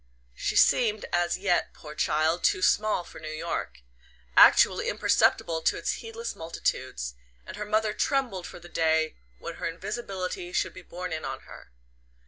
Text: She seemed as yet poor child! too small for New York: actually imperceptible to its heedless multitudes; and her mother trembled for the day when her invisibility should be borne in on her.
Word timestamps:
She 0.33 0.55
seemed 0.55 1.05
as 1.13 1.37
yet 1.37 1.75
poor 1.75 1.93
child! 1.93 2.43
too 2.43 2.63
small 2.63 3.03
for 3.03 3.19
New 3.19 3.29
York: 3.29 3.81
actually 4.35 4.89
imperceptible 4.89 5.61
to 5.61 5.77
its 5.77 5.97
heedless 6.01 6.35
multitudes; 6.35 7.13
and 7.45 7.55
her 7.55 7.65
mother 7.65 7.93
trembled 7.93 8.47
for 8.47 8.57
the 8.57 8.67
day 8.67 9.17
when 9.37 9.57
her 9.57 9.67
invisibility 9.67 10.53
should 10.53 10.73
be 10.73 10.81
borne 10.81 11.13
in 11.13 11.23
on 11.23 11.41
her. 11.41 11.69